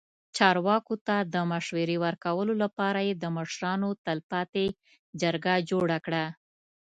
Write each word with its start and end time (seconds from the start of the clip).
چارواکو 0.37 0.95
ته 1.07 1.15
د 1.33 1.35
مشورې 1.51 1.97
ورکولو 2.05 2.53
لپاره 2.63 2.99
یې 3.07 3.13
د 3.17 3.25
مشرانو 3.37 3.89
تلپاتې 4.05 4.65
جرګه 5.21 5.55
جوړه 5.69 5.97
کړه. 6.05 6.25